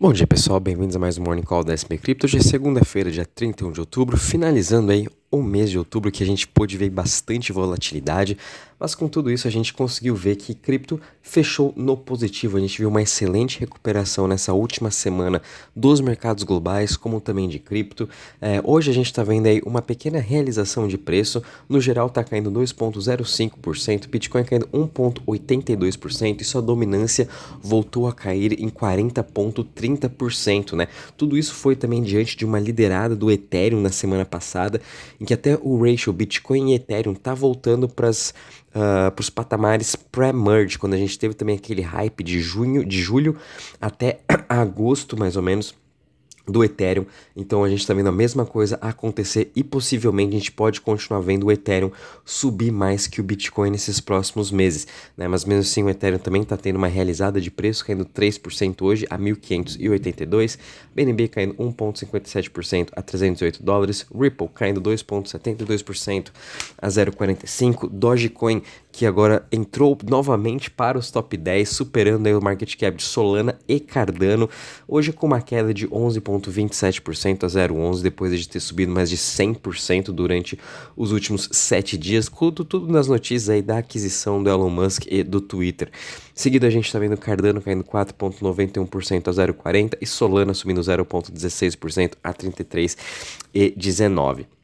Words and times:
Bom 0.00 0.12
dia 0.12 0.28
pessoal, 0.28 0.60
bem-vindos 0.60 0.94
a 0.94 0.98
mais 1.00 1.18
um 1.18 1.24
Morning 1.24 1.42
Call 1.42 1.64
da 1.64 1.74
SP 1.74 1.98
Crypto. 1.98 2.24
Hoje 2.24 2.38
é 2.38 2.40
segunda-feira, 2.40 3.10
dia 3.10 3.26
31 3.26 3.72
de 3.72 3.80
outubro, 3.80 4.16
finalizando 4.16 4.92
aí 4.92 5.08
o 5.30 5.42
mês 5.42 5.70
de 5.70 5.78
outubro 5.78 6.10
que 6.10 6.22
a 6.22 6.26
gente 6.26 6.48
pôde 6.48 6.76
ver 6.76 6.90
bastante 6.90 7.52
volatilidade, 7.52 8.36
mas 8.78 8.94
com 8.94 9.08
tudo 9.08 9.30
isso 9.30 9.48
a 9.48 9.50
gente 9.50 9.74
conseguiu 9.74 10.14
ver 10.14 10.36
que 10.36 10.54
cripto 10.54 11.00
fechou 11.20 11.74
no 11.76 11.96
positivo. 11.96 12.56
A 12.56 12.60
gente 12.60 12.78
viu 12.78 12.88
uma 12.88 13.02
excelente 13.02 13.58
recuperação 13.58 14.28
nessa 14.28 14.52
última 14.52 14.88
semana 14.90 15.42
dos 15.74 16.00
mercados 16.00 16.44
globais, 16.44 16.96
como 16.96 17.20
também 17.20 17.48
de 17.48 17.58
cripto. 17.58 18.08
É, 18.40 18.60
hoje 18.62 18.88
a 18.90 18.94
gente 18.94 19.06
está 19.06 19.24
vendo 19.24 19.46
aí 19.46 19.60
uma 19.66 19.82
pequena 19.82 20.20
realização 20.20 20.86
de 20.86 20.96
preço. 20.96 21.42
No 21.68 21.80
geral 21.80 22.06
está 22.06 22.22
caindo 22.22 22.52
2,05%, 22.52 24.06
Bitcoin 24.08 24.44
caindo 24.44 24.68
1,82% 24.68 26.40
e 26.40 26.44
sua 26.44 26.62
dominância 26.62 27.28
voltou 27.60 28.06
a 28.06 28.12
cair 28.12 28.52
em 28.62 28.68
40,30%, 28.68 30.74
né? 30.74 30.86
Tudo 31.16 31.36
isso 31.36 31.52
foi 31.52 31.74
também 31.74 32.00
diante 32.00 32.36
de 32.36 32.44
uma 32.44 32.60
liderada 32.60 33.16
do 33.16 33.28
Ethereum 33.30 33.80
na 33.80 33.90
semana 33.90 34.24
passada 34.24 34.80
em 35.20 35.24
que 35.24 35.34
até 35.34 35.58
o 35.60 35.82
ratio 35.82 36.12
Bitcoin 36.12 36.70
e 36.70 36.74
Ethereum 36.74 37.14
tá 37.14 37.34
voltando 37.34 37.88
para 37.88 38.10
uh, 38.10 38.12
os 39.18 39.30
patamares 39.30 39.96
pré-merge, 39.96 40.78
quando 40.78 40.94
a 40.94 40.98
gente 40.98 41.18
teve 41.18 41.34
também 41.34 41.56
aquele 41.56 41.82
hype 41.82 42.22
de 42.22 42.40
junho, 42.40 42.84
de 42.84 43.00
julho 43.00 43.36
até 43.80 44.20
agosto 44.48 45.16
mais 45.16 45.36
ou 45.36 45.42
menos 45.42 45.74
do 46.48 46.64
Ethereum. 46.64 47.06
Então 47.36 47.62
a 47.62 47.68
gente 47.68 47.80
está 47.80 47.94
vendo 47.94 48.08
a 48.08 48.12
mesma 48.12 48.46
coisa 48.46 48.78
acontecer 48.80 49.50
e 49.54 49.62
possivelmente 49.62 50.34
a 50.34 50.38
gente 50.38 50.52
pode 50.52 50.80
continuar 50.80 51.20
vendo 51.20 51.46
o 51.46 51.52
Ethereum 51.52 51.90
subir 52.24 52.72
mais 52.72 53.06
que 53.06 53.20
o 53.20 53.24
Bitcoin 53.24 53.70
nesses 53.70 54.00
próximos 54.00 54.50
meses. 54.50 54.86
Né? 55.16 55.28
Mas 55.28 55.44
mesmo 55.44 55.60
assim 55.60 55.82
o 55.82 55.90
Ethereum 55.90 56.18
também 56.18 56.42
está 56.42 56.56
tendo 56.56 56.76
uma 56.76 56.88
realizada 56.88 57.40
de 57.40 57.50
preço 57.50 57.84
caindo 57.84 58.04
3% 58.04 58.82
hoje 58.82 59.06
a 59.10 59.18
1.582, 59.18 60.58
BNB 60.94 61.28
caindo 61.28 61.54
1,57% 61.54 62.88
a 62.92 63.02
308 63.02 63.62
dólares, 63.62 64.06
Ripple 64.14 64.48
caindo 64.54 64.80
2,72% 64.80 66.28
a 66.80 66.88
0,45, 66.88 67.88
Dogecoin 67.90 68.62
que 68.98 69.06
agora 69.06 69.46
entrou 69.52 69.96
novamente 70.10 70.68
para 70.68 70.98
os 70.98 71.08
top 71.08 71.36
10, 71.36 71.68
superando 71.68 72.26
o 72.36 72.42
market 72.42 72.74
cap 72.74 72.96
de 72.96 73.04
Solana 73.04 73.56
e 73.68 73.78
Cardano, 73.78 74.50
hoje 74.88 75.12
com 75.12 75.28
uma 75.28 75.40
queda 75.40 75.72
de 75.72 75.86
11,27% 75.86 77.44
a 77.44 77.46
0,11, 77.46 78.02
depois 78.02 78.36
de 78.36 78.48
ter 78.48 78.58
subido 78.58 78.90
mais 78.90 79.08
de 79.08 79.16
100% 79.16 80.06
durante 80.06 80.58
os 80.96 81.12
últimos 81.12 81.48
7 81.52 81.96
dias, 81.96 82.28
tudo, 82.28 82.64
tudo 82.64 82.92
nas 82.92 83.06
notícias 83.06 83.48
aí 83.48 83.62
da 83.62 83.78
aquisição 83.78 84.42
do 84.42 84.50
Elon 84.50 84.68
Musk 84.68 85.04
e 85.08 85.22
do 85.22 85.40
Twitter. 85.40 85.92
Seguido 86.34 86.66
a 86.66 86.70
gente 86.70 86.86
está 86.86 86.98
vendo 86.98 87.16
Cardano 87.16 87.62
caindo 87.62 87.84
4,91% 87.84 89.28
a 89.28 89.30
0,40 89.30 89.96
e 90.00 90.06
Solana 90.06 90.52
subindo 90.52 90.80
0,16% 90.80 92.14
a 92.24 92.34
33,19. 92.34 94.57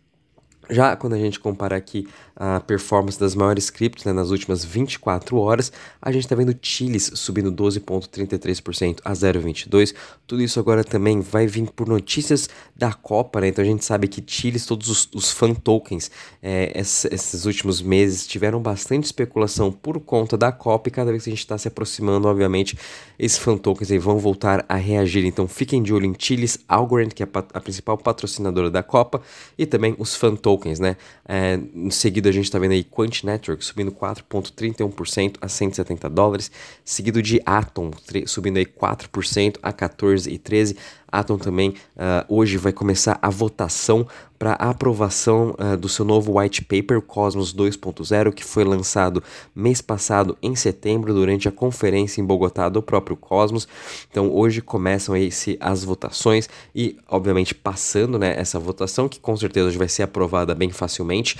Já 0.70 0.96
quando 0.96 1.14
a 1.14 1.18
gente 1.18 1.38
compara 1.40 1.76
aqui 1.76 2.06
a 2.36 2.60
performance 2.60 3.18
das 3.18 3.34
maiores 3.34 3.70
criptos 3.70 4.04
né, 4.04 4.12
nas 4.12 4.30
últimas 4.30 4.64
24 4.64 5.36
horas, 5.38 5.70
a 6.02 6.10
gente 6.10 6.24
está 6.24 6.34
vendo 6.34 6.56
Chiles 6.60 7.12
subindo 7.14 7.52
12,33% 7.52 8.98
a 9.04 9.12
0,22. 9.12 9.94
Tudo 10.26 10.42
isso 10.42 10.58
agora 10.58 10.82
também 10.82 11.20
vai 11.20 11.46
vir 11.46 11.70
por 11.70 11.88
notícias 11.88 12.48
da 12.74 12.92
Copa, 12.92 13.40
né? 13.40 13.48
Então 13.48 13.62
a 13.62 13.66
gente 13.66 13.84
sabe 13.84 14.08
que 14.08 14.22
Chiles, 14.26 14.66
todos 14.66 14.88
os, 14.88 15.08
os 15.14 15.30
fan 15.30 15.54
tokens, 15.54 16.10
é, 16.42 16.72
esses, 16.74 17.44
últimos 17.44 17.80
meses 17.80 18.26
tiveram 18.26 18.60
bastante 18.60 19.04
especulação 19.04 19.70
por 19.70 20.00
conta 20.00 20.36
da 20.36 20.50
Copa 20.50 20.88
e 20.88 20.92
cada 20.92 21.10
vez 21.10 21.24
que 21.24 21.30
a 21.30 21.32
gente 21.32 21.40
está 21.40 21.56
se 21.56 21.68
aproximando, 21.68 22.26
obviamente, 22.26 22.76
esses 23.18 23.38
fan 23.38 23.56
tokens 23.56 23.90
aí 23.90 23.98
vão 23.98 24.18
voltar 24.18 24.64
a 24.68 24.74
reagir. 24.74 25.24
Então 25.24 25.46
fiquem 25.46 25.82
de 25.82 25.94
olho 25.94 26.06
em 26.06 26.14
Chiles, 26.18 26.58
Algorand, 26.68 27.10
que 27.10 27.22
é 27.22 27.28
a 27.52 27.60
principal 27.60 27.96
patrocinadora 27.96 28.70
da 28.70 28.82
Copa, 28.82 29.22
e 29.56 29.66
também 29.66 29.94
os 29.98 30.16
fan 30.16 30.34
tokens, 30.34 30.53
né? 30.80 30.96
É, 31.26 31.58
em 31.74 31.90
seguida 31.90 32.28
a 32.28 32.32
gente 32.32 32.44
está 32.44 32.58
vendo 32.58 32.72
aí 32.72 32.84
Quant 32.84 33.24
Network 33.24 33.64
subindo 33.64 33.92
4,31% 33.92 35.36
a 35.40 35.48
170 35.48 36.08
dólares, 36.10 36.50
seguido 36.84 37.22
de 37.22 37.40
Atom 37.44 37.90
subindo 38.26 38.56
aí 38.56 38.66
4% 38.66 39.58
a 39.62 39.72
14,13. 39.72 40.76
Atom 41.18 41.38
também 41.38 41.70
uh, 41.70 42.24
hoje 42.28 42.56
vai 42.56 42.72
começar 42.72 43.18
a 43.22 43.30
votação 43.30 44.06
para 44.38 44.52
a 44.54 44.70
aprovação 44.70 45.54
uh, 45.58 45.76
do 45.76 45.88
seu 45.88 46.04
novo 46.04 46.38
white 46.38 46.64
paper 46.64 47.00
Cosmos 47.00 47.54
2.0 47.54 48.32
que 48.32 48.44
foi 48.44 48.64
lançado 48.64 49.22
mês 49.54 49.80
passado 49.80 50.36
em 50.42 50.56
setembro 50.56 51.14
durante 51.14 51.48
a 51.48 51.52
conferência 51.52 52.20
em 52.20 52.24
Bogotá 52.24 52.68
do 52.68 52.82
próprio 52.82 53.16
Cosmos. 53.16 53.68
Então 54.10 54.30
hoje 54.34 54.60
começam 54.60 55.14
aí 55.14 55.30
as 55.60 55.84
votações 55.84 56.48
e 56.74 56.96
obviamente 57.08 57.54
passando 57.54 58.18
né, 58.18 58.34
essa 58.38 58.58
votação 58.58 59.08
que 59.08 59.20
com 59.20 59.36
certeza 59.36 59.68
hoje 59.68 59.78
vai 59.78 59.88
ser 59.88 60.02
aprovada 60.02 60.54
bem 60.54 60.70
facilmente 60.70 61.36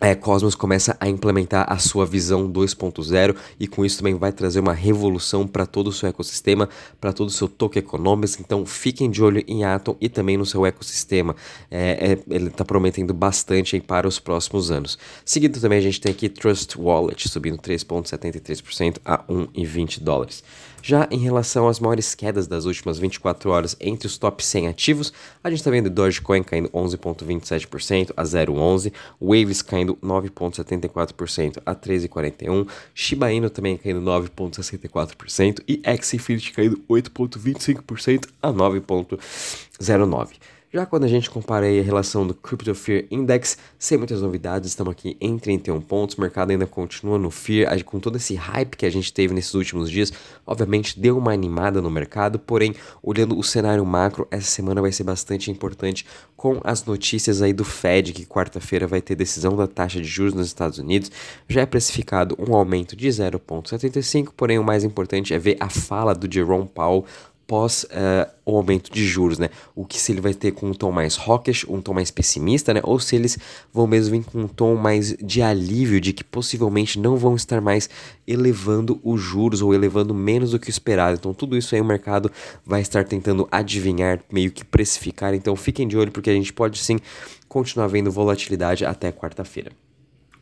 é, 0.00 0.14
Cosmos 0.14 0.54
começa 0.54 0.96
a 0.98 1.08
implementar 1.08 1.70
a 1.70 1.78
sua 1.78 2.06
visão 2.06 2.50
2.0 2.50 3.36
e 3.58 3.66
com 3.66 3.84
isso 3.84 3.98
também 3.98 4.14
vai 4.14 4.32
trazer 4.32 4.60
uma 4.60 4.72
revolução 4.72 5.46
para 5.46 5.66
todo 5.66 5.88
o 5.88 5.92
seu 5.92 6.08
ecossistema, 6.08 6.68
para 7.00 7.12
todo 7.12 7.28
o 7.28 7.32
seu 7.32 7.46
token 7.48 7.80
econômico. 7.80 8.36
Então 8.40 8.64
fiquem 8.64 9.10
de 9.10 9.22
olho 9.22 9.44
em 9.46 9.64
Atom 9.64 9.96
e 10.00 10.08
também 10.08 10.36
no 10.36 10.46
seu 10.46 10.64
ecossistema. 10.64 11.36
É, 11.70 12.12
é, 12.12 12.34
ele 12.34 12.48
está 12.48 12.64
prometendo 12.64 13.12
bastante 13.12 13.78
para 13.80 14.08
os 14.08 14.18
próximos 14.18 14.70
anos. 14.70 14.98
Seguido 15.24 15.60
também 15.60 15.78
a 15.78 15.82
gente 15.82 16.00
tem 16.00 16.12
aqui 16.12 16.28
Trust 16.28 16.76
Wallet 16.78 17.28
subindo 17.28 17.58
3,73% 17.58 18.98
a 19.04 19.22
1,20 19.24 20.00
dólares. 20.00 20.42
Já 20.82 21.06
em 21.10 21.18
relação 21.18 21.68
às 21.68 21.78
maiores 21.78 22.14
quedas 22.14 22.46
das 22.46 22.64
últimas 22.64 22.98
24 22.98 23.50
horas 23.50 23.76
entre 23.80 24.06
os 24.06 24.16
top 24.16 24.44
100 24.44 24.68
ativos, 24.68 25.12
a 25.42 25.50
gente 25.50 25.58
está 25.58 25.70
vendo 25.70 25.90
Dogecoin 25.90 26.42
caindo 26.42 26.68
11,27% 26.70 28.12
a 28.16 28.22
0,11, 28.22 28.92
Waves 29.20 29.62
caindo 29.62 29.96
9,74% 29.96 31.62
a 31.64 31.74
13,41, 31.74 32.66
Shiba 32.94 33.32
Inu 33.32 33.50
também 33.50 33.76
caindo 33.76 34.00
9,64% 34.00 35.60
e 35.68 35.82
Xfinity 36.02 36.52
caindo 36.52 36.78
8,25% 36.88 38.28
a 38.42 38.52
9,09%. 38.52 40.30
Já 40.72 40.86
quando 40.86 41.02
a 41.02 41.08
gente 41.08 41.28
compara 41.28 41.66
a 41.66 41.82
relação 41.82 42.24
do 42.24 42.32
Crypto 42.32 42.72
Fear 42.76 43.04
Index, 43.10 43.58
sem 43.76 43.98
muitas 43.98 44.22
novidades, 44.22 44.68
estamos 44.68 44.92
aqui 44.92 45.16
em 45.20 45.36
31 45.36 45.80
pontos, 45.80 46.16
o 46.16 46.20
mercado 46.20 46.52
ainda 46.52 46.64
continua 46.64 47.18
no 47.18 47.28
Fear, 47.28 47.82
com 47.82 47.98
todo 47.98 48.18
esse 48.18 48.36
hype 48.36 48.76
que 48.76 48.86
a 48.86 48.90
gente 48.90 49.12
teve 49.12 49.34
nesses 49.34 49.52
últimos 49.54 49.90
dias, 49.90 50.12
obviamente 50.46 51.00
deu 51.00 51.18
uma 51.18 51.32
animada 51.32 51.82
no 51.82 51.90
mercado, 51.90 52.38
porém, 52.38 52.72
olhando 53.02 53.36
o 53.36 53.42
cenário 53.42 53.84
macro, 53.84 54.28
essa 54.30 54.46
semana 54.46 54.80
vai 54.80 54.92
ser 54.92 55.02
bastante 55.02 55.50
importante 55.50 56.06
com 56.36 56.60
as 56.62 56.84
notícias 56.84 57.42
aí 57.42 57.52
do 57.52 57.64
Fed, 57.64 58.12
que 58.12 58.24
quarta-feira 58.24 58.86
vai 58.86 59.02
ter 59.02 59.16
decisão 59.16 59.56
da 59.56 59.66
taxa 59.66 60.00
de 60.00 60.06
juros 60.06 60.34
nos 60.34 60.46
Estados 60.46 60.78
Unidos, 60.78 61.10
já 61.48 61.62
é 61.62 61.66
precificado 61.66 62.36
um 62.38 62.54
aumento 62.54 62.94
de 62.94 63.08
0,75, 63.08 64.28
porém 64.36 64.56
o 64.56 64.62
mais 64.62 64.84
importante 64.84 65.34
é 65.34 65.38
ver 65.38 65.56
a 65.58 65.68
fala 65.68 66.14
do 66.14 66.32
Jerome 66.32 66.68
Powell 66.72 67.04
após 67.50 67.82
uh, 67.82 68.30
o 68.46 68.56
aumento 68.56 68.92
de 68.92 69.04
juros, 69.04 69.36
né? 69.36 69.50
O 69.74 69.84
que 69.84 69.98
se 69.98 70.12
ele 70.12 70.20
vai 70.20 70.32
ter 70.32 70.52
com 70.52 70.68
um 70.68 70.72
tom 70.72 70.92
mais 70.92 71.18
hawkish, 71.18 71.66
um 71.68 71.80
tom 71.80 71.92
mais 71.92 72.08
pessimista, 72.08 72.72
né? 72.72 72.80
Ou 72.84 73.00
se 73.00 73.16
eles 73.16 73.36
vão 73.72 73.88
mesmo 73.88 74.12
vir 74.12 74.24
com 74.24 74.42
um 74.42 74.46
tom 74.46 74.76
mais 74.76 75.16
de 75.16 75.42
alívio, 75.42 76.00
de 76.00 76.12
que 76.12 76.22
possivelmente 76.22 76.96
não 76.96 77.16
vão 77.16 77.34
estar 77.34 77.60
mais 77.60 77.90
elevando 78.24 79.00
os 79.02 79.20
juros 79.20 79.62
ou 79.62 79.74
elevando 79.74 80.14
menos 80.14 80.52
do 80.52 80.60
que 80.60 80.68
o 80.68 80.70
esperado. 80.70 81.16
Então 81.18 81.34
tudo 81.34 81.56
isso 81.56 81.74
aí 81.74 81.80
o 81.80 81.84
mercado 81.84 82.30
vai 82.64 82.82
estar 82.82 83.04
tentando 83.04 83.48
adivinhar, 83.50 84.20
meio 84.30 84.52
que 84.52 84.64
precificar. 84.64 85.34
Então 85.34 85.56
fiquem 85.56 85.88
de 85.88 85.98
olho 85.98 86.12
porque 86.12 86.30
a 86.30 86.34
gente 86.34 86.52
pode 86.52 86.78
sim 86.78 87.00
continuar 87.48 87.88
vendo 87.88 88.12
volatilidade 88.12 88.84
até 88.84 89.10
quarta-feira. 89.10 89.72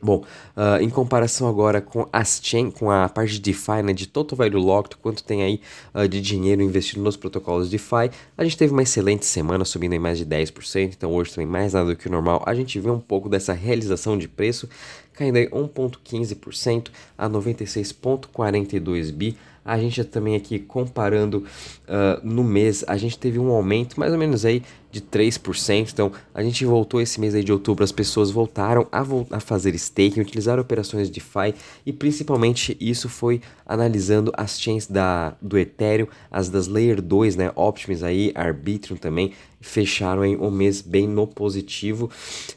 Bom, 0.01 0.25
uh, 0.57 0.81
em 0.81 0.89
comparação 0.89 1.49
agora 1.49 1.81
com 1.81 2.09
as 2.13 2.41
chain, 2.41 2.71
com 2.71 2.89
a 2.89 3.09
parte 3.09 3.33
de 3.33 3.41
DeFi, 3.41 3.83
né, 3.83 3.93
de 3.93 4.07
Total 4.07 4.37
Value 4.37 4.61
Locked, 4.61 4.97
quanto 4.97 5.25
tem 5.25 5.43
aí 5.43 5.61
uh, 5.93 6.07
de 6.07 6.21
dinheiro 6.21 6.63
investido 6.63 7.03
nos 7.03 7.17
protocolos 7.17 7.69
DeFi, 7.69 8.11
a 8.37 8.45
gente 8.45 8.57
teve 8.57 8.73
uma 8.73 8.83
excelente 8.83 9.27
semana, 9.27 9.65
subindo 9.65 9.95
em 9.95 9.99
mais 9.99 10.17
de 10.19 10.25
10%, 10.25 10.95
então 10.97 11.13
hoje 11.13 11.33
também 11.33 11.49
mais 11.49 11.73
nada 11.73 11.91
do 11.91 11.97
que 11.97 12.07
o 12.07 12.11
normal. 12.13 12.45
A 12.47 12.55
gente 12.55 12.79
vê 12.79 12.91
um 12.91 13.01
pouco 13.01 13.29
dessa 13.29 13.53
realização 13.53 14.17
de 14.17 14.29
preço, 14.29 14.69
caindo 15.15 15.37
aí 15.37 15.49
1,15% 15.49 16.91
a 17.17 17.29
96,42 17.29 19.13
bi. 19.13 19.37
A 19.65 19.79
gente 19.79 20.03
também 20.05 20.37
aqui 20.37 20.61
comparando 20.61 21.45
uh, 21.89 22.21
no 22.23 22.43
mês, 22.45 22.85
a 22.87 22.97
gente 22.97 23.19
teve 23.19 23.39
um 23.39 23.51
aumento 23.51 23.99
mais 24.01 24.13
ou 24.13 24.19
menos 24.19 24.45
aí 24.45 24.63
de 25.01 25.07
3%. 25.07 25.91
Então, 25.93 26.13
a 26.35 26.43
gente 26.43 26.65
voltou 26.65 27.01
esse 27.01 27.21
mês 27.21 27.35
aí 27.35 27.45
de 27.45 27.53
outubro, 27.53 27.85
as 27.85 27.93
pessoas 27.93 28.31
voltaram 28.31 28.87
a, 28.91 29.03
vo 29.03 29.27
a 29.31 29.41
fazer 29.41 29.75
staking, 29.75 30.21
utilizar 30.21 30.59
operações 30.59 31.09
de 31.09 31.15
DeFi 31.15 31.55
e 31.87 31.93
principalmente 31.93 32.77
isso 32.81 33.09
foi 33.09 33.41
analisando 33.67 34.33
as 34.37 34.61
chains 34.61 34.87
da, 34.87 35.35
do 35.41 35.59
Ethereum, 35.59 36.09
as 36.31 36.49
das 36.49 36.67
Layer 36.67 37.01
2, 37.01 37.37
né, 37.37 37.53
Optimus 37.55 38.03
aí, 38.03 38.33
Arbitrum 38.35 38.97
também, 38.97 39.33
fecharam 39.61 40.25
em 40.25 40.37
um 40.37 40.51
mês 40.51 40.81
bem 40.81 41.07
no 41.07 41.27
positivo 41.27 42.11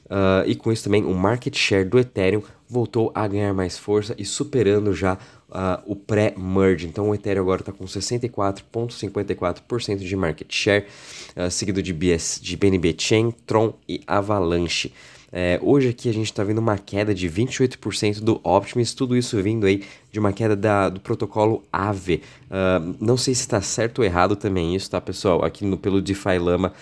uh, 0.05 0.47
e 0.47 0.55
com 0.55 0.71
isso 0.71 0.83
também 0.83 1.03
o 1.03 1.13
market 1.13 1.55
share 1.55 1.83
do 1.83 1.97
Ethereum 1.97 2.43
voltou 2.69 3.11
a 3.13 3.27
ganhar 3.27 3.53
mais 3.53 3.77
força 3.77 4.15
e 4.17 4.23
superando 4.23 4.93
já 4.93 5.17
uh, 5.51 5.81
o 5.85 5.95
pré-merge. 5.95 6.87
Então 6.87 7.09
o 7.09 7.15
Ethereum 7.15 7.43
agora 7.43 7.61
está 7.61 7.71
com 7.71 7.85
64,54% 7.85 9.97
de 9.97 10.15
market 10.15 10.51
share, 10.53 10.85
uh, 11.35 11.51
seguido 11.51 11.83
de, 11.83 11.93
BS, 11.93 12.39
de 12.41 12.57
BNB 12.57 12.95
Chain, 12.97 13.31
Tron 13.45 13.73
e 13.87 14.01
Avalanche. 14.07 14.91
É, 15.33 15.57
hoje 15.63 15.87
aqui 15.87 16.09
a 16.09 16.13
gente 16.13 16.25
está 16.25 16.43
vendo 16.43 16.57
uma 16.57 16.77
queda 16.77 17.15
de 17.15 17.29
28% 17.29 18.19
do 18.19 18.41
Optimus, 18.43 18.93
tudo 18.93 19.15
isso 19.15 19.41
vindo 19.41 19.65
aí 19.65 19.81
de 20.11 20.19
uma 20.19 20.33
queda 20.33 20.57
da, 20.57 20.89
do 20.89 20.99
protocolo 20.99 21.63
AVE. 21.71 22.21
Uh, 22.47 22.97
não 22.99 23.15
sei 23.15 23.33
se 23.33 23.39
está 23.41 23.61
certo 23.61 23.99
ou 23.99 24.05
errado 24.05 24.35
também 24.35 24.75
isso, 24.75 24.89
tá 24.89 24.99
pessoal? 24.99 25.45
Aqui 25.45 25.63
no, 25.63 25.77
pelo 25.77 26.01
DeFi 26.01 26.37
Lama 26.37 26.73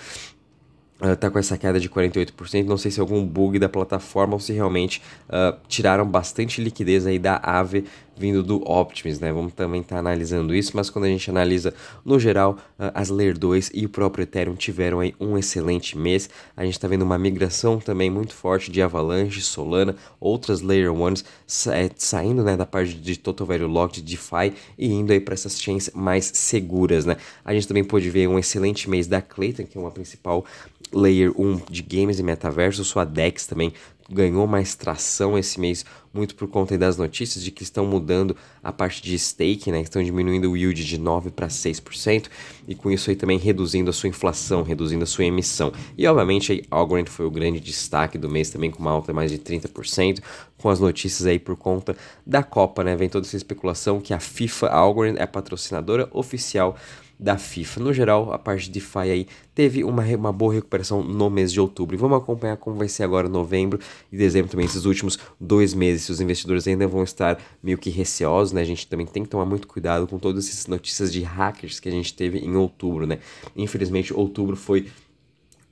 Uh, 1.01 1.31
com 1.31 1.39
essa 1.39 1.57
queda 1.57 1.80
de 1.80 1.89
48%. 1.89 2.65
Não 2.65 2.77
sei 2.77 2.92
se 2.92 3.00
é 3.00 3.01
algum 3.01 3.25
bug 3.25 3.57
da 3.57 3.69
plataforma 3.69 4.33
ou 4.33 4.39
se 4.42 4.51
realmente 4.51 5.01
uh, 5.30 5.57
tiraram 5.65 6.06
bastante 6.06 6.62
liquidez 6.62 7.07
aí 7.07 7.18
da 7.18 7.39
AVE 7.42 7.86
vindo 8.19 8.44
do 8.44 8.57
Optimus, 8.69 9.19
né? 9.19 9.31
Vamos 9.31 9.54
também 9.54 9.81
estar 9.81 9.95
tá 9.95 10.00
analisando 10.00 10.54
isso, 10.54 10.74
mas 10.75 10.89
quando 10.89 11.06
a 11.06 11.07
gente 11.07 11.30
analisa 11.30 11.74
no 12.04 12.19
geral, 12.19 12.57
uh, 12.77 12.92
as 12.94 13.10
Layer 13.10 13.38
2 13.38 13.71
e 13.74 13.86
o 13.86 13.89
próprio 13.89 14.24
Ethereum 14.24 14.56
tiveram 14.56 15.00
aí 15.00 15.16
um 15.19 15.38
excelente 15.38 15.98
mês. 15.98 16.30
A 16.56 16.66
gente 16.66 16.74
está 16.74 16.88
vendo 16.88 17.04
uma 17.04 17.18
migração 17.18 17.80
também 17.80 18.10
muito 18.10 18.36
forte 18.36 18.69
de 18.69 18.81
Avalanche, 18.81 19.42
Solana, 19.42 19.95
outras 20.19 20.62
Layer 20.62 20.92
1s 20.92 21.24
sa 21.48 21.77
é, 21.77 21.89
saindo 21.95 22.44
né, 22.44 22.57
da 22.57 22.66
parte 22.66 22.94
de 22.94 23.18
Total 23.18 23.48
Value 23.48 23.68
Locked, 23.68 24.01
DeFi 24.01 24.54
e 24.77 24.92
indo 24.92 25.13
aí 25.13 25.19
para 25.19 25.33
essas 25.33 25.60
chains 25.62 25.89
mais 25.94 26.25
seguras, 26.36 27.06
né? 27.06 27.15
A 27.45 27.54
gente 27.54 27.68
também 27.68 27.83
pôde 27.83 28.10
ver 28.10 28.27
um 28.27 28.38
excelente 28.38 28.89
mês 28.89 29.07
da 29.07 29.22
Clayton, 29.22 29.63
que 29.63 29.77
é 29.77 29.81
uma 29.81 29.92
principal 29.92 30.45
Layer 30.92 31.31
1 31.39 31.62
de 31.69 31.81
games 31.83 32.19
e 32.19 32.24
metaverso, 32.24 32.83
sua 32.83 33.06
DEX 33.06 33.45
também 33.45 33.74
ganhou 34.12 34.48
mais 34.48 34.75
tração 34.75 35.38
esse 35.38 35.60
mês, 35.60 35.86
muito 36.14 36.36
por 36.36 36.48
conta 36.48 36.78
das 36.78 36.98
notícias 36.98 37.44
de 37.44 37.52
que 37.52 37.64
estão 37.64 37.86
mudando 37.86 38.36
a 38.64 38.72
parte 38.72 39.02
de 39.02 39.18
stake, 39.18 39.72
né? 39.72 39.82
Estão 39.82 40.04
diminuindo 40.04 40.52
o 40.52 40.58
yield 40.58 40.84
de 40.84 40.98
9 40.98 41.32
para 41.32 41.48
6%, 41.48 42.28
e 42.68 42.76
com 42.76 42.92
isso 42.92 43.10
aí 43.10 43.16
também 43.16 43.38
reduzindo 43.38 43.90
a 43.90 43.94
sua 43.94 44.10
inflação, 44.10 44.64
reduzindo 44.64 45.04
a 45.04 45.08
sua 45.08 45.26
emissão. 45.26 45.72
E 45.98 46.06
obviamente 46.08 46.52
aí 46.52 46.64
Algorand 46.70 47.06
foi 47.06 47.26
o 47.26 47.32
grande 47.32 47.60
destaque 47.60 48.18
do 48.18 48.30
mês 48.30 48.50
também 48.50 48.72
com 48.72 48.80
uma 48.80 48.92
alta 48.92 49.14
mais 49.14 49.32
de 49.32 49.38
30%, 49.38 50.20
com 50.58 50.70
as 50.70 50.80
notícias 50.80 51.26
aí 51.26 51.40
por 51.40 51.56
conta 51.56 51.96
da 52.26 52.44
Copa, 52.44 52.84
né? 52.84 52.96
Vem 52.96 53.10
toda 53.10 53.26
essa 53.26 53.38
especulação 53.38 54.00
que 54.00 54.14
a 54.14 54.20
FIFA 54.20 54.68
Algorand 54.68 55.16
é 55.18 55.26
patrocinadora 55.26 56.10
oficial 56.12 56.76
da 57.20 57.38
FIFA. 57.38 57.82
No 57.82 57.94
geral, 57.94 58.32
a 58.32 58.40
parte 58.40 58.66
de 58.66 58.80
DeFi 58.80 59.00
aí 59.00 59.28
teve 59.54 59.84
uma, 59.84 60.04
uma 60.04 60.32
boa 60.32 60.54
recuperação 60.54 61.04
no 61.04 61.30
mês 61.30 61.52
de 61.52 61.60
outubro. 61.60 61.94
E 61.94 62.00
vamos 62.00 62.18
acompanhar 62.18 62.56
como 62.56 62.78
vai 62.78 62.88
ser 62.88 63.04
agora 63.04 63.28
novembro 63.28 63.78
e 64.10 64.18
dezembro 64.18 64.50
também, 64.50 64.66
esses 64.66 64.86
últimos 64.86 65.20
dois 65.38 65.74
meses. 65.74 65.99
Se 66.00 66.12
os 66.12 66.22
investidores 66.22 66.68
ainda 66.68 66.88
vão 66.88 67.04
estar 67.04 67.42
meio 67.62 67.78
que 67.78 67.90
receosos, 67.90 68.54
né? 68.54 68.62
A 68.62 68.66
gente 68.66 68.88
também 68.88 69.06
tem 69.06 69.24
que 69.24 69.30
tomar 69.30 69.46
muito 69.46 69.68
cuidado 69.68 70.07
com 70.07 70.18
todas 70.18 70.48
essas 70.48 70.68
notícias 70.68 71.12
de 71.12 71.22
hackers 71.22 71.80
que 71.80 71.90
a 71.90 71.92
gente 71.92 72.13
teve 72.13 72.40
em 72.40 72.56
outubro, 72.56 73.06
né? 73.06 73.19
Infelizmente, 73.56 74.13
outubro 74.13 74.56
foi 74.56 74.88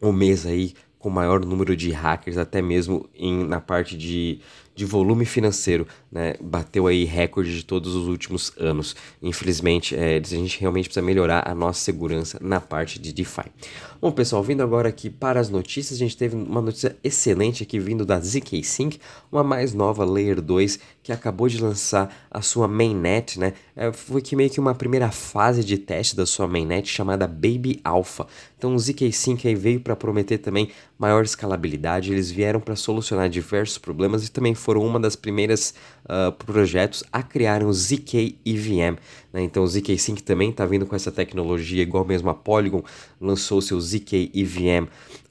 o 0.01 0.11
mês 0.11 0.45
aí 0.45 0.73
com 0.99 1.09
maior 1.09 1.43
número 1.45 1.75
de 1.75 1.91
hackers, 1.91 2.37
até 2.37 2.61
mesmo 2.61 3.07
em, 3.15 3.45
na 3.45 3.61
parte 3.61 3.97
de, 3.97 4.39
de 4.77 4.85
volume 4.85 5.25
financeiro, 5.25 5.87
né? 6.11 6.35
Bateu 6.39 6.85
aí 6.85 7.03
recorde 7.03 7.53
de 7.57 7.65
todos 7.65 7.95
os 7.95 8.07
últimos 8.07 8.53
anos. 8.59 8.95
Infelizmente, 9.23 9.95
é, 9.95 10.17
a 10.17 10.21
gente 10.23 10.61
realmente 10.61 10.85
precisa 10.85 11.03
melhorar 11.03 11.49
a 11.49 11.55
nossa 11.55 11.81
segurança 11.81 12.37
na 12.39 12.61
parte 12.61 12.99
de 12.99 13.11
DeFi. 13.11 13.51
Bom, 13.99 14.11
pessoal, 14.11 14.43
vindo 14.43 14.61
agora 14.61 14.87
aqui 14.87 15.09
para 15.09 15.39
as 15.39 15.49
notícias, 15.49 15.97
a 15.97 15.99
gente 15.99 16.15
teve 16.15 16.35
uma 16.35 16.61
notícia 16.61 16.95
excelente 17.03 17.63
aqui 17.63 17.79
vindo 17.79 18.05
da 18.05 18.19
ZK 18.19 18.63
Sync, 18.63 18.99
uma 19.31 19.43
mais 19.43 19.73
nova 19.73 20.05
Layer 20.05 20.39
2 20.39 20.79
que 21.01 21.11
acabou 21.11 21.47
de 21.47 21.59
lançar 21.59 22.27
a 22.29 22.41
sua 22.41 22.67
mainnet, 22.67 23.39
né? 23.39 23.53
É, 23.75 23.91
foi 23.91 24.21
que 24.21 24.35
meio 24.35 24.49
que 24.49 24.59
uma 24.59 24.75
primeira 24.75 25.09
fase 25.09 25.63
de 25.63 25.77
teste 25.77 26.15
da 26.15 26.25
sua 26.25 26.47
mainnet 26.47 26.87
chamada 26.87 27.25
Baby 27.25 27.79
Alpha. 27.83 28.27
Então 28.57 28.75
o 28.75 28.79
ZK 28.79 29.11
Sync 29.11 29.47
aí 29.47 29.55
veio 29.55 29.79
para 29.79 29.95
prometer 29.95 30.37
também 30.37 30.69
maior 30.97 31.23
escalabilidade, 31.23 32.11
eles 32.11 32.31
vieram 32.31 32.59
para 32.59 32.75
solucionar 32.75 33.29
diversos 33.29 33.77
problemas 33.77 34.25
e 34.25 34.31
também 34.31 34.55
foram 34.55 34.85
uma 34.85 34.99
das 34.99 35.15
primeiras 35.15 35.73
uh, 36.05 36.31
projetos 36.31 37.03
a 37.11 37.21
criar 37.21 37.63
o 37.63 37.71
ZK 37.71 38.37
EVM. 38.45 38.97
Né? 39.31 39.41
Então 39.43 39.63
o 39.63 39.67
ZK 39.67 39.97
Sync 39.97 40.23
também 40.23 40.49
está 40.49 40.65
vindo 40.65 40.85
com 40.85 40.95
essa 40.95 41.11
tecnologia, 41.11 41.83
igual 41.83 42.05
mesmo 42.05 42.29
a 42.29 42.33
Polygon 42.33 42.83
lançou 43.21 43.61
seu 43.61 43.79
ZK 43.79 44.31
EVM. 44.33 44.85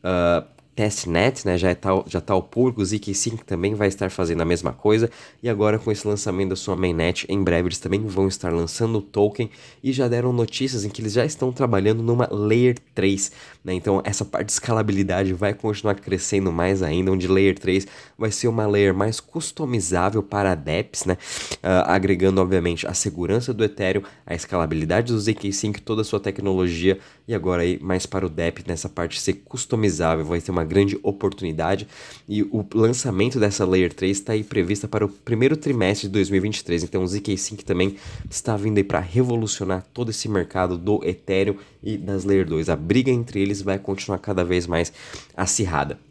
Uh, 0.05 0.56
testnet, 0.77 1.47
né, 1.47 1.57
já 1.57 1.73
está 1.73 1.91
já 2.07 2.21
tá 2.21 2.35
ao 2.35 2.43
público, 2.43 2.83
o 2.83 2.85
ZK5 2.85 3.41
também 3.45 3.75
vai 3.75 3.89
estar 3.89 4.11
fazendo 4.11 4.43
a 4.43 4.45
mesma 4.45 4.75
coisa, 4.75 5.11
e 5.43 5.49
agora 5.49 5.79
com 5.79 5.91
esse 5.91 6.07
lançamento 6.07 6.51
da 6.51 6.57
sua 6.57 6.77
mainnet, 6.77 7.25
em 7.31 7.43
breve 7.43 7.69
eles 7.69 7.79
também 7.79 8.07
vão 8.07 8.29
estar 8.29 8.53
lançando 8.53 8.99
o 8.99 9.03
token, 9.03 9.51
e 9.83 9.91
já 9.91 10.07
deram 10.07 10.35
notícias 10.35 10.85
em 10.85 10.91
que 10.91 11.01
eles 11.01 11.15
já 11.15 11.25
estão 11.25 11.51
trabalhando 11.51 12.03
numa 12.03 12.29
Layer 12.31 12.77
3, 12.95 13.33
né, 13.65 13.73
então 13.73 14.03
essa 14.05 14.23
parte 14.23 14.49
de 14.49 14.53
escalabilidade 14.53 15.33
vai 15.33 15.55
continuar 15.55 15.95
crescendo 15.95 16.53
mais 16.53 16.83
ainda, 16.83 17.11
onde 17.11 17.27
Layer 17.27 17.59
3 17.59 17.87
vai 18.19 18.31
ser 18.31 18.49
uma 18.49 18.67
layer 18.67 18.95
mais 18.95 19.19
customizável 19.19 20.23
para 20.23 20.55
dApps, 20.55 21.07
né, 21.07 21.17
uh, 21.55 21.87
agregando 21.87 22.39
obviamente 22.39 22.87
a 22.87 22.93
segurança 22.93 23.55
do 23.55 23.65
Ethereum, 23.65 24.03
a 24.27 24.35
escalabilidade 24.35 25.11
do 25.11 25.19
ZK5, 25.19 25.81
toda 25.81 26.03
a 26.03 26.05
sua 26.05 26.21
tecnologia, 26.21 26.99
e 27.27 27.35
agora 27.35 27.63
aí 27.63 27.79
mais 27.81 28.05
para 28.05 28.27
o 28.27 28.29
dApp 28.29 28.63
nessa 28.69 28.91
parte 28.91 29.19
ser 29.19 29.33
customizável, 29.45 30.25
vai 30.25 30.39
ter 30.39 30.51
uma 30.51 30.66
grande 30.67 30.99
oportunidade 31.03 31.89
e 32.29 32.43
o 32.43 32.67
lançamento 32.75 33.41
dessa 33.41 33.65
Layer 33.65 33.93
3 33.93 34.19
está 34.19 34.33
aí 34.33 34.45
prevista 34.45 34.87
para 34.87 35.05
o 35.05 35.09
primeiro 35.09 35.57
trimestre 35.57 36.09
de 36.09 36.13
2023. 36.13 36.85
Então 36.85 37.03
o 37.03 37.07
ZK-Sync 37.07 37.65
também 37.65 37.97
está 38.31 38.57
vindo 38.57 38.79
aí 38.79 38.85
para 38.85 39.01
revolucionar 39.01 39.87
todo 39.95 40.11
esse 40.11 40.29
mercado 40.29 40.77
do 40.77 41.01
Ethereum 41.05 41.57
e 41.83 41.97
das 41.97 42.25
Layer 42.25 42.47
2. 42.47 42.69
A 42.69 42.77
briga 42.77 43.11
entre 43.11 43.41
eles 43.41 43.63
vai 43.63 43.79
continuar 43.79 44.19
cada 44.19 44.45
vez 44.45 44.67
mais 44.67 44.93
acirrada. 45.37 46.06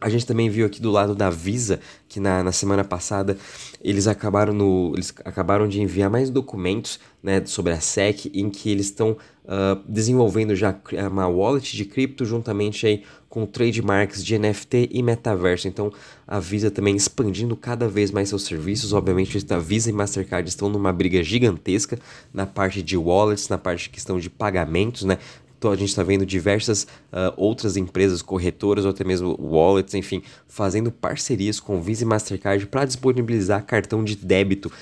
A 0.00 0.08
gente 0.08 0.24
também 0.24 0.48
viu 0.48 0.66
aqui 0.66 0.80
do 0.80 0.90
lado 0.90 1.14
da 1.14 1.28
Visa 1.28 1.78
que 2.08 2.18
na, 2.18 2.42
na 2.42 2.52
semana 2.52 2.82
passada 2.82 3.36
eles 3.82 4.06
acabaram, 4.06 4.52
no, 4.52 4.92
eles 4.94 5.12
acabaram 5.24 5.68
de 5.68 5.80
enviar 5.80 6.08
mais 6.08 6.30
documentos 6.30 6.98
né, 7.22 7.44
sobre 7.44 7.72
a 7.72 7.80
SEC 7.80 8.30
em 8.34 8.48
que 8.48 8.70
eles 8.70 8.86
estão 8.86 9.10
uh, 9.44 9.80
desenvolvendo 9.86 10.56
já 10.56 10.74
uma 11.10 11.28
wallet 11.28 11.76
de 11.76 11.84
cripto 11.84 12.24
juntamente 12.24 12.86
aí 12.86 13.04
com 13.28 13.44
trademarks 13.46 14.24
de 14.24 14.38
NFT 14.38 14.88
e 14.90 15.02
metaverso. 15.02 15.68
Então 15.68 15.92
a 16.26 16.40
Visa 16.40 16.70
também 16.70 16.96
expandindo 16.96 17.54
cada 17.54 17.86
vez 17.86 18.10
mais 18.10 18.28
seus 18.28 18.44
serviços. 18.44 18.92
Obviamente 18.92 19.38
a 19.50 19.58
Visa 19.58 19.90
e 19.90 19.92
Mastercard 19.92 20.48
estão 20.48 20.68
numa 20.68 20.92
briga 20.92 21.22
gigantesca 21.22 21.98
na 22.32 22.46
parte 22.46 22.82
de 22.82 22.96
wallets, 22.96 23.48
na 23.48 23.58
parte 23.58 23.84
de 23.84 23.90
questão 23.90 24.18
de 24.18 24.30
pagamentos, 24.30 25.04
né? 25.04 25.18
Então 25.60 25.70
a 25.70 25.76
gente 25.76 25.90
está 25.90 26.02
vendo 26.02 26.24
diversas 26.24 26.84
uh, 27.12 27.34
outras 27.36 27.76
empresas, 27.76 28.22
corretoras 28.22 28.86
ou 28.86 28.92
até 28.92 29.04
mesmo 29.04 29.38
wallets, 29.38 29.92
enfim, 29.92 30.22
fazendo 30.48 30.90
parcerias 30.90 31.60
com 31.60 31.82
Visa 31.82 32.02
e 32.02 32.06
Mastercard 32.06 32.66
para 32.66 32.86
disponibilizar 32.86 33.62
cartão 33.66 34.02
de 34.02 34.16
débito 34.16 34.72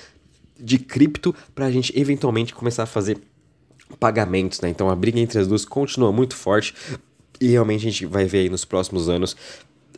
de 0.57 0.79
cripto 0.79 1.35
para 1.53 1.67
a 1.67 1.71
gente 1.71 1.93
eventualmente 1.99 2.55
começar 2.55 2.85
a 2.85 2.87
fazer 2.87 3.19
pagamentos, 3.99 4.61
né? 4.61 4.69
Então 4.69 4.89
a 4.89 4.95
briga 4.95 5.19
entre 5.19 5.41
as 5.41 5.49
duas 5.49 5.65
continua 5.65 6.13
muito 6.13 6.37
forte 6.37 6.73
e 7.41 7.49
realmente 7.49 7.81
a 7.81 7.91
gente 7.91 8.07
vai 8.07 8.27
ver 8.27 8.39
aí 8.39 8.49
nos 8.49 8.65
próximos 8.65 9.09
anos 9.09 9.37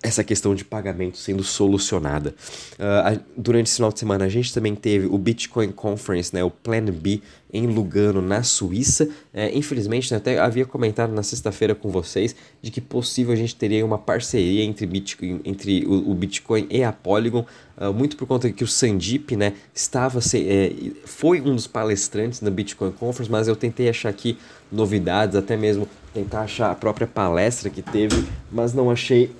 essa 0.03 0.25
questão 0.25 0.55
de 0.55 0.65
pagamento 0.65 1.19
sendo 1.19 1.43
solucionada. 1.43 2.35
Uh, 2.75 3.21
durante 3.37 3.67
esse 3.67 3.77
final 3.77 3.93
de 3.93 3.99
semana, 3.99 4.25
a 4.25 4.29
gente 4.29 4.53
também 4.53 4.75
teve 4.75 5.07
o 5.07 5.19
Bitcoin 5.19 5.71
Conference, 5.73 6.35
né, 6.35 6.43
o 6.43 6.51
Plan 6.51 6.87
B, 6.87 7.21
em 7.53 7.67
Lugano, 7.67 8.23
na 8.23 8.43
Suíça. 8.43 9.09
É, 9.35 9.55
infelizmente, 9.55 10.11
né, 10.11 10.17
até 10.17 10.39
havia 10.39 10.65
comentado 10.65 11.13
na 11.13 11.23
sexta-feira 11.23 11.75
com 11.75 11.91
vocês 11.91 12.35
de 12.63 12.71
que 12.71 12.81
possível 12.81 13.33
a 13.33 13.37
gente 13.37 13.55
teria 13.55 13.85
uma 13.85 13.99
parceria 13.99 14.65
entre, 14.65 14.87
Bitcoin, 14.87 15.41
entre 15.45 15.85
o, 15.85 16.11
o 16.11 16.15
Bitcoin 16.15 16.67
e 16.71 16.83
a 16.83 16.93
Polygon, 16.93 17.45
uh, 17.77 17.93
muito 17.93 18.17
por 18.17 18.27
conta 18.27 18.51
que 18.51 18.65
o 18.65 18.69
Sandip 18.69 19.37
né, 19.37 19.53
estava 19.75 20.23
se, 20.23 20.49
é, 20.49 20.73
foi 21.05 21.43
um 21.43 21.55
dos 21.55 21.67
palestrantes 21.67 22.41
na 22.41 22.49
Bitcoin 22.49 22.93
Conference, 22.93 23.31
mas 23.31 23.49
eu 23.49 23.57
tentei 23.57 23.91
achar 23.91 24.09
aqui 24.09 24.39
novidades, 24.73 25.37
até 25.37 25.59
mesmo 25.59 25.87
tentar 26.15 26.43
achar 26.43 26.71
a 26.71 26.75
própria 26.75 27.07
palestra 27.07 27.69
que 27.69 27.83
teve, 27.83 28.25
mas 28.51 28.73
não 28.73 28.91
achei 28.91 29.31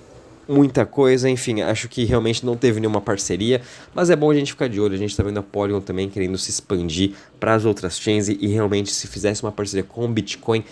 muita 0.51 0.85
coisa, 0.85 1.29
enfim, 1.29 1.61
acho 1.61 1.87
que 1.87 2.03
realmente 2.03 2.45
não 2.45 2.57
teve 2.57 2.79
nenhuma 2.79 3.01
parceria, 3.01 3.61
mas 3.93 4.09
é 4.09 4.15
bom 4.15 4.29
a 4.29 4.35
gente 4.35 4.51
ficar 4.51 4.67
de 4.67 4.79
olho, 4.79 4.93
a 4.93 4.97
gente 4.97 5.15
tá 5.15 5.23
vendo 5.23 5.39
a 5.39 5.43
Polygon 5.43 5.79
também 5.79 6.09
querendo 6.09 6.37
se 6.37 6.49
expandir 6.49 7.13
para 7.39 7.53
as 7.53 7.65
outras 7.65 7.99
chains 7.99 8.27
e, 8.27 8.37
e 8.41 8.47
realmente 8.47 8.91
se 8.91 9.07
fizesse 9.07 9.41
uma 9.43 9.51
parceria 9.51 9.83
com 9.83 10.05
o 10.05 10.07
Bitcoin, 10.07 10.63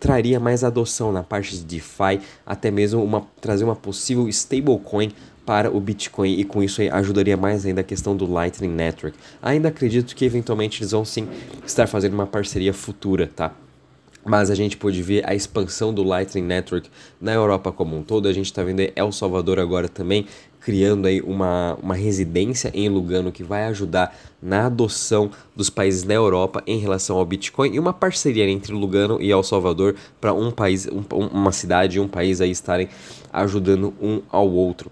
traria 0.00 0.40
mais 0.40 0.64
adoção 0.64 1.12
na 1.12 1.22
parte 1.22 1.56
de 1.58 1.64
DeFi, 1.64 2.20
até 2.46 2.70
mesmo 2.70 3.02
uma, 3.02 3.26
trazer 3.40 3.64
uma 3.64 3.76
possível 3.76 4.28
stablecoin 4.28 5.12
para 5.44 5.74
o 5.74 5.80
Bitcoin 5.80 6.32
e 6.32 6.44
com 6.44 6.62
isso 6.62 6.82
ajudaria 6.92 7.36
mais 7.36 7.64
ainda 7.64 7.80
a 7.80 7.84
questão 7.84 8.16
do 8.16 8.30
Lightning 8.30 8.68
Network. 8.68 9.18
Ainda 9.42 9.68
acredito 9.68 10.14
que 10.14 10.24
eventualmente 10.24 10.80
eles 10.80 10.92
vão 10.92 11.04
sim 11.04 11.26
estar 11.66 11.86
fazendo 11.86 12.14
uma 12.14 12.26
parceria 12.26 12.72
futura, 12.72 13.30
tá? 13.34 13.54
Mas 14.28 14.50
a 14.50 14.54
gente 14.54 14.76
pôde 14.76 15.02
ver 15.02 15.28
a 15.28 15.34
expansão 15.34 15.92
do 15.92 16.02
Lightning 16.02 16.42
Network 16.44 16.90
na 17.20 17.32
Europa 17.32 17.72
como 17.72 17.96
um 17.96 18.02
todo. 18.02 18.28
A 18.28 18.32
gente 18.32 18.46
está 18.46 18.62
vendo 18.62 18.80
El 18.94 19.10
Salvador 19.10 19.58
agora 19.58 19.88
também 19.88 20.26
criando 20.60 21.06
aí 21.06 21.22
uma, 21.22 21.78
uma 21.82 21.94
residência 21.94 22.70
em 22.74 22.88
Lugano 22.88 23.32
que 23.32 23.42
vai 23.42 23.64
ajudar 23.66 24.14
na 24.42 24.66
adoção 24.66 25.30
dos 25.56 25.70
países 25.70 26.04
na 26.04 26.14
Europa 26.14 26.62
em 26.66 26.78
relação 26.78 27.16
ao 27.16 27.24
Bitcoin 27.24 27.74
e 27.74 27.78
uma 27.78 27.92
parceria 27.92 28.48
entre 28.48 28.72
Lugano 28.72 29.18
e 29.20 29.30
El 29.30 29.42
Salvador 29.42 29.94
para 30.20 30.34
um 30.34 30.50
país, 30.50 30.86
um, 30.86 31.02
uma 31.32 31.52
cidade 31.52 31.96
e 31.96 32.00
um 32.00 32.08
país 32.08 32.40
aí 32.40 32.50
estarem 32.50 32.88
ajudando 33.32 33.94
um 34.00 34.20
ao 34.28 34.50
outro. 34.50 34.90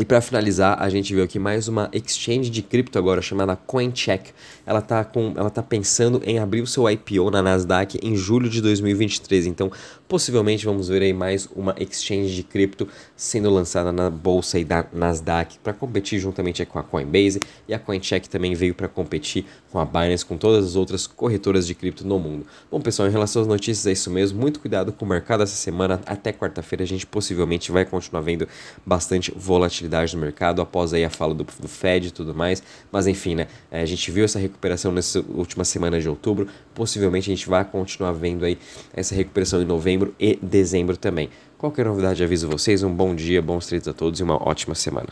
E 0.00 0.04
para 0.04 0.20
finalizar, 0.20 0.80
a 0.80 0.88
gente 0.88 1.12
viu 1.12 1.24
aqui 1.24 1.40
mais 1.40 1.66
uma 1.66 1.90
exchange 1.92 2.50
de 2.50 2.62
cripto 2.62 2.96
agora 2.96 3.20
chamada 3.20 3.56
CoinCheck. 3.56 4.30
Ela 4.64 4.78
está 4.78 5.04
com, 5.04 5.34
ela 5.34 5.50
tá 5.50 5.60
pensando 5.60 6.22
em 6.24 6.38
abrir 6.38 6.60
o 6.60 6.68
seu 6.68 6.88
IPO 6.88 7.32
na 7.32 7.42
Nasdaq 7.42 7.98
em 8.00 8.14
julho 8.14 8.48
de 8.48 8.62
2023. 8.62 9.46
Então, 9.46 9.72
possivelmente 10.06 10.64
vamos 10.64 10.86
ver 10.86 11.02
aí 11.02 11.12
mais 11.12 11.48
uma 11.52 11.74
exchange 11.80 12.32
de 12.32 12.44
cripto 12.44 12.86
sendo 13.16 13.50
lançada 13.50 13.90
na 13.90 14.08
bolsa 14.08 14.58
aí 14.58 14.64
da 14.64 14.86
Nasdaq 14.92 15.58
para 15.64 15.72
competir 15.72 16.20
juntamente 16.20 16.64
com 16.64 16.78
a 16.78 16.84
Coinbase 16.84 17.40
e 17.66 17.74
a 17.74 17.78
CoinCheck 17.80 18.28
também 18.28 18.54
veio 18.54 18.76
para 18.76 18.86
competir 18.86 19.46
com 19.70 19.78
a 19.78 19.84
Binance, 19.84 20.24
com 20.24 20.36
todas 20.36 20.64
as 20.64 20.76
outras 20.76 21.06
corretoras 21.06 21.66
de 21.66 21.74
cripto 21.74 22.06
no 22.06 22.18
mundo. 22.18 22.46
Bom, 22.70 22.80
pessoal, 22.80 23.08
em 23.08 23.10
relação 23.10 23.42
às 23.42 23.48
notícias 23.48 23.86
é 23.86 23.92
isso 23.92 24.10
mesmo. 24.10 24.40
Muito 24.40 24.60
cuidado 24.60 24.92
com 24.92 25.04
o 25.04 25.08
mercado 25.08 25.42
essa 25.42 25.56
semana. 25.56 26.00
Até 26.06 26.32
quarta-feira 26.32 26.82
a 26.84 26.86
gente 26.86 27.06
possivelmente 27.06 27.70
vai 27.70 27.84
continuar 27.84 28.22
vendo 28.22 28.48
bastante 28.84 29.32
volatilidade 29.36 30.14
no 30.16 30.22
mercado 30.22 30.62
após 30.62 30.92
aí 30.92 31.04
a 31.04 31.10
fala 31.10 31.34
do, 31.34 31.44
do 31.44 31.68
Fed 31.68 32.08
e 32.08 32.10
tudo 32.10 32.34
mais. 32.34 32.62
Mas 32.90 33.06
enfim, 33.06 33.34
né? 33.34 33.48
É, 33.70 33.82
a 33.82 33.86
gente 33.86 34.10
viu 34.10 34.24
essa 34.24 34.38
recuperação 34.38 34.92
nessa 34.92 35.24
última 35.28 35.64
semana 35.64 36.00
de 36.00 36.08
outubro. 36.08 36.48
Possivelmente 36.74 37.30
a 37.30 37.34
gente 37.34 37.48
vai 37.48 37.64
continuar 37.64 38.12
vendo 38.12 38.44
aí 38.44 38.58
essa 38.94 39.14
recuperação 39.14 39.60
em 39.60 39.66
novembro 39.66 40.14
e 40.18 40.38
dezembro 40.42 40.96
também. 40.96 41.28
Qualquer 41.58 41.86
novidade 41.86 42.22
aviso 42.22 42.48
vocês. 42.48 42.82
Um 42.82 42.94
bom 42.94 43.14
dia, 43.14 43.42
bons 43.42 43.66
treinos 43.66 43.88
a 43.88 43.92
todos 43.92 44.20
e 44.20 44.22
uma 44.22 44.36
ótima 44.48 44.74
semana. 44.74 45.08